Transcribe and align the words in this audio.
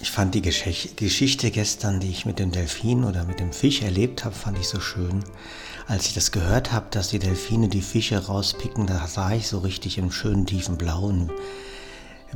Ich 0.00 0.10
fand 0.10 0.34
die 0.34 0.42
Geschichte 0.42 1.50
gestern, 1.50 2.00
die 2.00 2.10
ich 2.10 2.26
mit 2.26 2.38
dem 2.38 2.52
Delfin 2.52 3.04
oder 3.04 3.24
mit 3.24 3.40
dem 3.40 3.52
Fisch 3.52 3.82
erlebt 3.82 4.24
habe, 4.24 4.34
fand 4.34 4.58
ich 4.58 4.68
so 4.68 4.80
schön. 4.80 5.24
Als 5.86 6.06
ich 6.06 6.14
das 6.14 6.30
gehört 6.30 6.72
habe, 6.72 6.86
dass 6.90 7.08
die 7.08 7.18
Delfine 7.18 7.68
die 7.68 7.82
Fische 7.82 8.26
rauspicken, 8.26 8.86
da 8.86 9.06
sah 9.06 9.32
ich 9.32 9.48
so 9.48 9.58
richtig 9.58 9.98
im 9.98 10.10
schönen 10.10 10.46
tiefen 10.46 10.76
blauen 10.76 11.30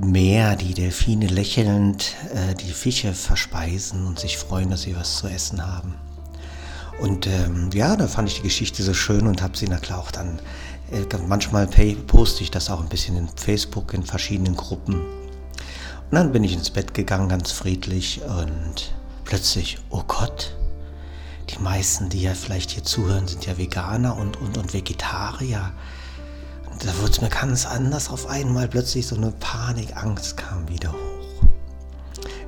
Meer 0.01 0.55
die 0.55 0.75
Delfine 0.75 1.27
lächelnd 1.27 2.15
äh, 2.33 2.55
die 2.55 2.71
Fische 2.71 3.13
verspeisen 3.15 4.07
und 4.07 4.21
sich 4.21 4.39
freuen, 4.39 4.71
dass 4.71 4.83
sie 4.83 4.95
was 4.95 5.17
zu 5.17 5.27
essen 5.27 5.67
haben. 5.67 5.95
Und 7.01 7.27
ähm, 7.27 7.71
ja, 7.75 7.97
da 7.97 8.07
fand 8.07 8.29
ich 8.29 8.37
die 8.37 8.43
Geschichte 8.43 8.85
so 8.85 8.95
schön 8.95 9.27
und 9.27 9.43
habe 9.43 9.59
sie 9.59 9.67
na 9.69 9.79
klar 9.79 9.99
auch 9.99 10.13
dann, 10.13 10.39
äh, 10.93 11.05
manchmal 11.27 11.67
poste 12.07 12.45
ich 12.45 12.53
das 12.53 12.71
auch 12.71 12.81
ein 12.81 12.89
bisschen 12.89 13.17
in 13.17 13.29
Facebook, 13.35 13.93
in 13.93 14.05
verschiedenen 14.05 14.55
Gruppen. 14.55 15.01
Und 16.11 16.15
dann 16.15 16.33
bin 16.33 16.45
ich 16.45 16.55
ins 16.55 16.71
Bett 16.71 16.95
gegangen, 16.95 17.29
ganz 17.29 17.53
friedlich 17.53 18.23
und 18.23 18.95
plötzlich, 19.25 19.79
oh 19.91 20.03
Gott, 20.07 20.57
die 21.51 21.59
meisten, 21.63 22.09
die 22.09 22.23
ja 22.23 22.35
vielleicht 22.35 22.71
hier 22.71 22.85
zuhören, 22.85 23.29
sind 23.29 23.47
ja 23.47 23.59
Veganer 23.59 24.17
und, 24.17 24.37
und, 24.39 24.57
und 24.57 24.73
Vegetarier 24.73 25.73
da 26.85 26.97
wurde 26.99 27.13
es 27.13 27.21
mir 27.21 27.29
ganz 27.29 27.67
anders. 27.67 28.09
Auf 28.09 28.27
einmal 28.29 28.69
plötzlich 28.69 29.07
so 29.07 29.17
eine 29.17 29.33
Panik, 29.33 29.97
Angst 29.97 30.37
kam 30.37 30.69
wieder 30.69 30.93
hoch. 30.93 31.49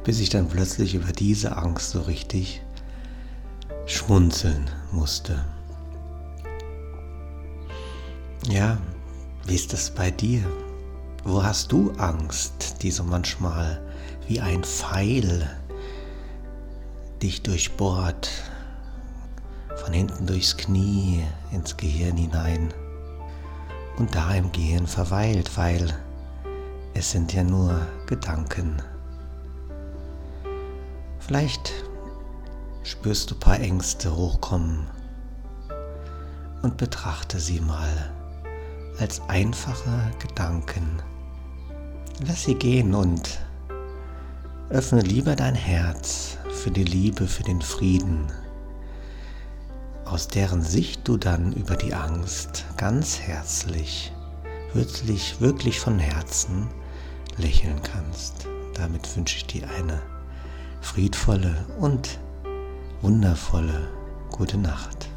Bis 0.04 0.20
ich 0.20 0.28
dann 0.28 0.48
plötzlich 0.48 0.94
über 0.94 1.12
diese 1.12 1.56
Angst 1.56 1.90
so 1.90 2.02
richtig 2.02 2.62
schmunzeln 3.86 4.70
musste. 4.92 5.44
Ja, 8.48 8.78
wie 9.46 9.54
ist 9.54 9.74
es 9.74 9.90
bei 9.90 10.10
dir? 10.10 10.44
Wo 11.24 11.42
hast 11.42 11.72
du 11.72 11.92
Angst, 11.98 12.82
die 12.82 12.90
so 12.90 13.04
manchmal 13.04 13.80
wie 14.26 14.40
ein 14.40 14.64
Pfeil 14.64 15.48
dich 17.22 17.42
durchbohrt, 17.42 18.30
von 19.76 19.92
hinten 19.92 20.26
durchs 20.26 20.56
Knie 20.56 21.24
ins 21.52 21.76
Gehirn 21.76 22.16
hinein? 22.16 22.72
und 24.00 24.14
da 24.14 24.34
im 24.34 24.50
Gehen 24.50 24.86
verweilt, 24.86 25.58
weil 25.58 25.94
es 26.94 27.10
sind 27.10 27.34
ja 27.34 27.44
nur 27.44 27.86
Gedanken. 28.06 28.82
Vielleicht 31.18 31.72
spürst 32.82 33.30
du 33.30 33.34
ein 33.34 33.40
paar 33.40 33.60
Ängste 33.60 34.16
hochkommen 34.16 34.86
und 36.62 36.78
betrachte 36.78 37.38
sie 37.38 37.60
mal 37.60 38.10
als 39.00 39.22
einfache 39.28 40.12
Gedanken. 40.18 41.02
Lass 42.26 42.44
sie 42.44 42.54
gehen 42.54 42.94
und 42.94 43.40
öffne 44.68 45.00
lieber 45.00 45.36
dein 45.36 45.54
Herz 45.54 46.36
für 46.50 46.70
die 46.70 46.84
Liebe, 46.84 47.26
für 47.26 47.42
den 47.42 47.62
Frieden, 47.62 48.26
aus 50.04 50.28
deren 50.28 50.62
Sicht 50.62 51.08
du 51.08 51.16
dann 51.16 51.52
über 51.52 51.76
die 51.76 51.94
Angst 51.94 52.66
ganz 52.76 53.20
herzlich, 53.20 54.12
wirklich, 54.74 55.40
wirklich 55.40 55.80
von 55.80 55.98
Herzen 55.98 56.68
lächeln 57.36 57.80
kannst. 57.82 58.46
Damit 58.74 59.16
wünsche 59.16 59.36
ich 59.36 59.46
dir 59.46 59.68
eine 59.70 60.00
friedvolle 60.80 61.64
und 61.78 62.18
wundervolle 63.02 63.88
gute 64.30 64.58
Nacht. 64.58 65.09